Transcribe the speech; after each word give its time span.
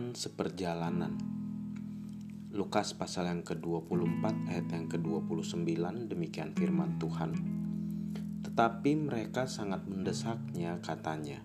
teman 0.00 0.16
seperjalanan. 0.16 1.12
Lukas 2.56 2.96
pasal 2.96 3.28
yang 3.28 3.44
ke-24 3.44 4.48
ayat 4.48 4.72
yang 4.72 4.88
ke-29 4.88 5.76
demikian 6.08 6.56
firman 6.56 6.96
Tuhan. 6.96 7.36
Tetapi 8.40 8.96
mereka 8.96 9.44
sangat 9.44 9.84
mendesaknya 9.84 10.80
katanya, 10.80 11.44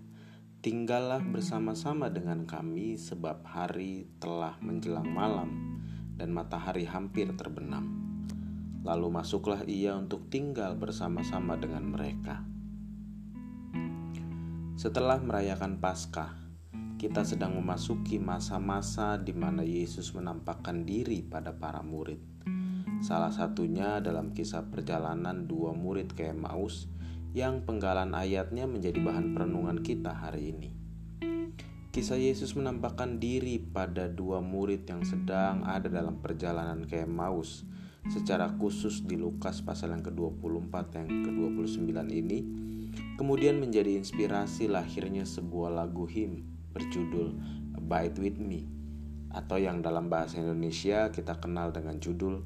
Tinggallah 0.64 1.20
bersama-sama 1.20 2.08
dengan 2.08 2.48
kami 2.48 2.96
sebab 2.96 3.44
hari 3.44 4.08
telah 4.24 4.56
menjelang 4.64 5.12
malam 5.12 5.52
dan 6.16 6.32
matahari 6.32 6.88
hampir 6.88 7.36
terbenam. 7.36 7.92
Lalu 8.88 9.20
masuklah 9.20 9.68
ia 9.68 10.00
untuk 10.00 10.32
tinggal 10.32 10.80
bersama-sama 10.80 11.60
dengan 11.60 11.92
mereka. 11.92 12.40
Setelah 14.80 15.20
merayakan 15.20 15.76
Paskah, 15.84 16.45
kita 16.96 17.28
sedang 17.28 17.60
memasuki 17.60 18.16
masa-masa 18.16 19.20
di 19.20 19.36
mana 19.36 19.68
Yesus 19.68 20.16
menampakkan 20.16 20.88
diri 20.88 21.20
pada 21.20 21.52
para 21.52 21.84
murid. 21.84 22.24
Salah 23.04 23.36
satunya 23.36 24.00
dalam 24.00 24.32
kisah 24.32 24.72
perjalanan 24.72 25.44
dua 25.44 25.76
murid 25.76 26.16
ke 26.16 26.32
Emmaus 26.32 26.88
yang 27.36 27.68
penggalan 27.68 28.16
ayatnya 28.16 28.64
menjadi 28.64 29.04
bahan 29.04 29.36
perenungan 29.36 29.84
kita 29.84 30.16
hari 30.16 30.56
ini. 30.56 30.70
Kisah 31.92 32.16
Yesus 32.16 32.56
menampakkan 32.56 33.20
diri 33.20 33.60
pada 33.60 34.08
dua 34.08 34.40
murid 34.40 34.88
yang 34.88 35.04
sedang 35.04 35.68
ada 35.68 35.92
dalam 35.92 36.24
perjalanan 36.24 36.88
ke 36.88 37.04
Emmaus 37.04 37.68
secara 38.08 38.48
khusus 38.56 39.04
di 39.04 39.20
Lukas 39.20 39.60
pasal 39.66 39.92
yang 39.92 40.04
ke-24 40.06 40.74
yang 40.96 41.08
ke-29 41.26 41.90
ini 42.14 42.40
kemudian 43.18 43.58
menjadi 43.58 43.98
inspirasi 43.98 44.70
lahirnya 44.70 45.26
sebuah 45.26 45.74
lagu 45.74 46.06
him 46.06 46.46
berjudul 46.76 47.28
Abide 47.80 48.20
With 48.20 48.40
Me 48.44 48.68
atau 49.32 49.56
yang 49.56 49.80
dalam 49.80 50.12
bahasa 50.12 50.44
Indonesia 50.44 51.08
kita 51.12 51.40
kenal 51.40 51.72
dengan 51.72 52.00
judul 52.00 52.44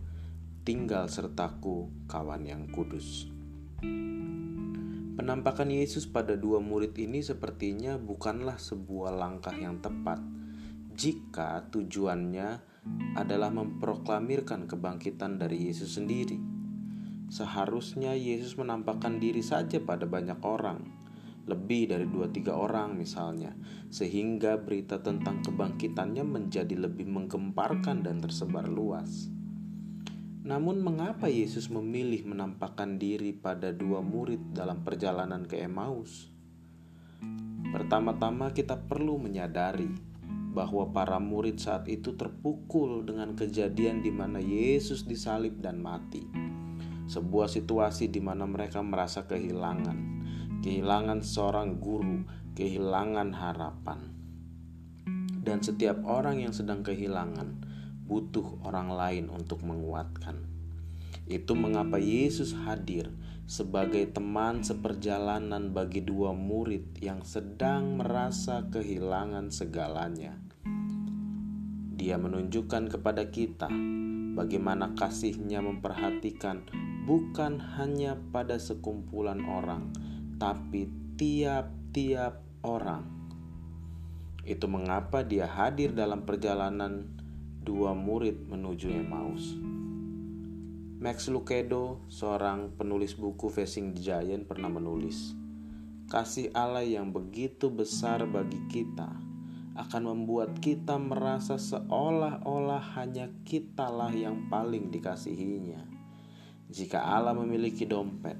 Tinggal 0.61 1.09
Sertaku 1.09 1.89
Kawan 2.05 2.45
yang 2.45 2.69
Kudus. 2.69 3.25
Penampakan 5.17 5.69
Yesus 5.73 6.07
pada 6.07 6.37
dua 6.37 6.61
murid 6.61 6.93
ini 6.95 7.25
sepertinya 7.25 7.97
bukanlah 7.97 8.55
sebuah 8.55 9.11
langkah 9.17 9.51
yang 9.51 9.81
tepat 9.81 10.21
jika 10.93 11.67
tujuannya 11.69 12.59
adalah 13.15 13.51
memproklamirkan 13.51 14.67
kebangkitan 14.67 15.39
dari 15.41 15.69
Yesus 15.69 15.97
sendiri. 15.97 16.39
Seharusnya 17.29 18.17
Yesus 18.17 18.57
menampakkan 18.57 19.21
diri 19.21 19.45
saja 19.45 19.77
pada 19.83 20.09
banyak 20.09 20.41
orang, 20.41 20.98
lebih 21.49 21.89
dari 21.89 22.05
dua 22.05 22.29
tiga 22.29 22.53
orang 22.53 22.93
misalnya, 22.93 23.57
sehingga 23.89 24.61
berita 24.61 25.01
tentang 25.01 25.41
kebangkitannya 25.41 26.21
menjadi 26.21 26.77
lebih 26.77 27.09
menggemparkan 27.09 28.05
dan 28.05 28.21
tersebar 28.21 28.69
luas. 28.69 29.33
Namun 30.45 30.79
mengapa 30.79 31.27
Yesus 31.27 31.67
memilih 31.67 32.23
menampakkan 32.29 33.01
diri 33.01 33.33
pada 33.33 33.73
dua 33.73 33.99
murid 34.05 34.53
dalam 34.53 34.85
perjalanan 34.85 35.43
ke 35.43 35.59
Emmaus? 35.61 36.31
Pertama-tama 37.69 38.49
kita 38.49 38.79
perlu 38.79 39.21
menyadari 39.21 39.91
bahwa 40.49 40.89
para 40.89 41.21
murid 41.21 41.61
saat 41.61 41.85
itu 41.85 42.17
terpukul 42.17 43.05
dengan 43.05 43.37
kejadian 43.37 44.01
di 44.01 44.09
mana 44.09 44.41
Yesus 44.41 45.05
disalib 45.05 45.61
dan 45.61 45.77
mati. 45.77 46.25
Sebuah 47.05 47.49
situasi 47.49 48.09
di 48.09 48.17
mana 48.17 48.49
mereka 48.49 48.81
merasa 48.81 49.29
kehilangan, 49.29 50.18
kehilangan 50.61 51.23
seorang 51.23 51.79
guru, 51.79 52.23
kehilangan 52.55 53.31
harapan. 53.35 53.99
Dan 55.39 55.63
setiap 55.63 56.03
orang 56.03 56.43
yang 56.43 56.51
sedang 56.51 56.83
kehilangan 56.83 57.63
butuh 58.09 58.59
orang 58.65 58.91
lain 58.91 59.25
untuk 59.29 59.61
menguatkan. 59.61 60.49
Itu 61.29 61.53
mengapa 61.53 62.01
Yesus 62.01 62.57
hadir 62.65 63.13
sebagai 63.49 64.05
teman 64.13 64.61
seperjalanan 64.61 65.73
bagi 65.73 66.05
dua 66.05 66.33
murid 66.33 67.01
yang 67.01 67.21
sedang 67.25 67.97
merasa 67.97 68.65
kehilangan 68.69 69.49
segalanya. 69.53 70.37
Dia 71.99 72.17
menunjukkan 72.17 72.93
kepada 72.93 73.29
kita 73.29 73.69
bagaimana 74.37 74.93
kasihnya 74.97 75.61
memperhatikan 75.61 76.65
bukan 77.09 77.57
hanya 77.77 78.17
pada 78.29 78.61
sekumpulan 78.61 79.41
orang, 79.45 79.89
tapi 80.39 80.87
tiap-tiap 81.19 82.39
orang. 82.63 83.03
Itu 84.47 84.71
mengapa 84.71 85.21
dia 85.21 85.45
hadir 85.45 85.91
dalam 85.91 86.23
perjalanan 86.23 87.11
dua 87.59 87.91
murid 87.91 88.47
menuju 88.47 88.87
Emmaus. 88.87 89.53
Max 90.99 91.27
Lucado, 91.27 92.03
seorang 92.07 92.75
penulis 92.75 93.15
buku 93.15 93.51
Facing 93.51 93.95
the 93.95 94.01
Giant 94.03 94.47
pernah 94.47 94.67
menulis, 94.67 95.35
Kasih 96.09 96.49
Allah 96.57 96.81
yang 96.81 97.13
begitu 97.13 97.69
besar 97.69 98.25
bagi 98.25 98.57
kita 98.65 99.13
akan 99.77 100.03
membuat 100.11 100.57
kita 100.59 100.97
merasa 100.97 101.55
seolah-olah 101.55 102.99
hanya 102.99 103.31
kitalah 103.45 104.11
yang 104.11 104.49
paling 104.49 104.91
dikasihinya. 104.91 105.85
Jika 106.67 106.99
Allah 106.99 107.37
memiliki 107.37 107.85
dompet, 107.85 108.35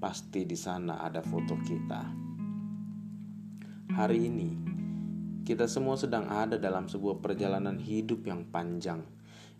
pasti 0.00 0.48
di 0.48 0.56
sana 0.56 1.04
ada 1.04 1.20
foto 1.20 1.60
kita. 1.60 2.02
Hari 3.92 4.16
ini, 4.16 4.50
kita 5.44 5.68
semua 5.68 6.00
sedang 6.00 6.24
ada 6.24 6.56
dalam 6.56 6.88
sebuah 6.88 7.20
perjalanan 7.20 7.76
hidup 7.76 8.24
yang 8.24 8.48
panjang, 8.48 9.04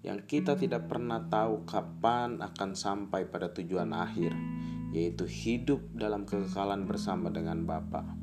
yang 0.01 0.25
kita 0.25 0.57
tidak 0.57 0.89
pernah 0.89 1.21
tahu 1.29 1.69
kapan 1.69 2.41
akan 2.41 2.73
sampai 2.73 3.29
pada 3.29 3.53
tujuan 3.53 3.93
akhir, 3.93 4.33
yaitu 4.97 5.29
hidup 5.29 5.85
dalam 5.93 6.25
kekekalan 6.25 6.89
bersama 6.89 7.29
dengan 7.29 7.69
Bapa. 7.69 8.17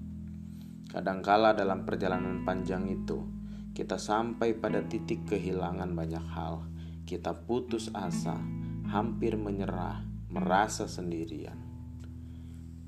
Kadangkala 0.90 1.54
dalam 1.54 1.86
perjalanan 1.86 2.42
panjang 2.42 2.90
itu, 2.90 3.30
kita 3.78 4.02
sampai 4.02 4.58
pada 4.58 4.82
titik 4.82 5.30
kehilangan 5.30 5.94
banyak 5.94 6.26
hal. 6.34 6.66
Kita 7.06 7.46
putus 7.46 7.94
asa, 7.94 8.42
hampir 8.90 9.38
menyerah, 9.38 10.02
merasa 10.34 10.90
sendirian 10.90 11.77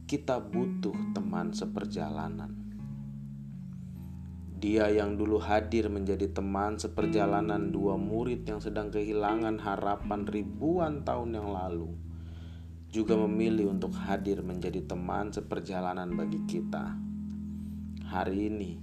kita 0.09 0.41
butuh 0.41 1.13
teman 1.13 1.53
seperjalanan. 1.53 2.49
Dia 4.57 4.89
yang 4.89 5.21
dulu 5.21 5.37
hadir 5.37 5.85
menjadi 5.85 6.33
teman 6.33 6.81
seperjalanan 6.81 7.69
dua 7.69 7.93
murid 7.93 8.41
yang 8.41 8.57
sedang 8.57 8.89
kehilangan 8.89 9.61
harapan 9.61 10.25
ribuan 10.25 11.05
tahun 11.05 11.37
yang 11.37 11.53
lalu, 11.53 11.93
juga 12.89 13.21
memilih 13.21 13.69
untuk 13.69 13.93
hadir 13.93 14.41
menjadi 14.41 14.81
teman 14.89 15.29
seperjalanan 15.29 16.09
bagi 16.17 16.41
kita. 16.49 16.97
Hari 18.09 18.49
ini, 18.49 18.81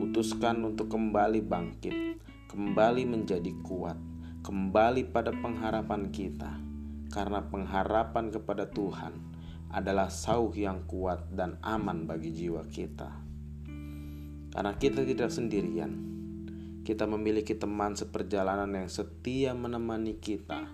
putuskan 0.00 0.64
untuk 0.64 0.88
kembali 0.88 1.44
bangkit, 1.44 2.16
kembali 2.48 3.04
menjadi 3.04 3.52
kuat, 3.60 4.00
kembali 4.40 5.12
pada 5.12 5.36
pengharapan 5.36 6.08
kita, 6.08 6.56
karena 7.12 7.44
pengharapan 7.44 8.32
kepada 8.32 8.64
Tuhan 8.72 9.35
adalah 9.76 10.08
sauh 10.08 10.56
yang 10.56 10.88
kuat 10.88 11.28
dan 11.36 11.60
aman 11.60 12.08
bagi 12.08 12.32
jiwa 12.32 12.64
kita. 12.64 13.12
Karena 14.48 14.72
kita 14.72 15.04
tidak 15.04 15.28
sendirian, 15.28 15.92
kita 16.80 17.04
memiliki 17.04 17.52
teman 17.52 17.92
seperjalanan 17.92 18.72
yang 18.72 18.88
setia 18.88 19.52
menemani 19.52 20.16
kita, 20.16 20.64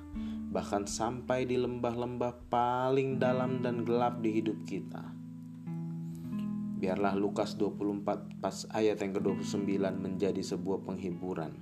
bahkan 0.54 0.86
sampai 0.86 1.50
di 1.50 1.58
lembah-lembah 1.58 2.46
paling 2.46 3.18
dalam 3.18 3.58
dan 3.58 3.82
gelap 3.82 4.22
di 4.22 4.38
hidup 4.38 4.62
kita. 4.62 5.02
Biarlah 6.78 7.19
Lukas 7.19 7.58
24 7.58 8.38
pas 8.38 8.56
ayat 8.70 9.02
yang 9.02 9.19
ke-29 9.19 9.82
menjadi 9.98 10.43
sebuah 10.46 10.87
penghiburan 10.87 11.58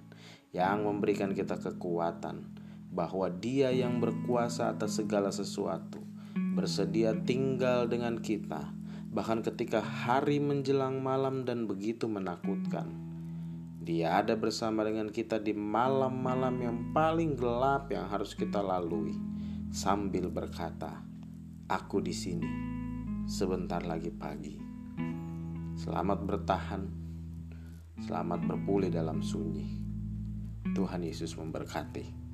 yang 0.52 0.84
memberikan 0.84 1.32
kita 1.32 1.56
kekuatan 1.56 2.52
bahwa 2.92 3.32
Dia 3.32 3.72
yang 3.72 3.96
berkuasa 3.96 4.76
atas 4.76 5.00
segala 5.00 5.32
sesuatu 5.32 6.09
bersedia 6.50 7.14
tinggal 7.22 7.86
dengan 7.86 8.18
kita, 8.18 8.74
bahkan 9.14 9.42
ketika 9.42 9.78
hari 9.78 10.42
menjelang 10.42 10.98
malam 10.98 11.46
dan 11.46 11.70
begitu 11.70 12.10
menakutkan. 12.10 12.90
Dia 13.80 14.20
ada 14.20 14.36
bersama 14.36 14.84
dengan 14.84 15.08
kita 15.08 15.40
di 15.40 15.56
malam-malam 15.56 16.54
yang 16.60 16.78
paling 16.92 17.38
gelap 17.38 17.88
yang 17.94 18.06
harus 18.10 18.34
kita 18.34 18.60
lalui, 18.60 19.14
sambil 19.70 20.28
berkata, 20.28 21.00
"Aku 21.70 22.02
di 22.02 22.12
sini, 22.12 22.50
sebentar 23.24 23.80
lagi 23.86 24.12
pagi." 24.12 24.54
Selamat 25.80 26.28
bertahan, 26.28 26.82
selamat 28.04 28.44
berpulih 28.44 28.92
dalam 28.92 29.24
sunyi. 29.24 29.80
Tuhan 30.76 31.00
Yesus 31.00 31.34
memberkati. 31.40 32.29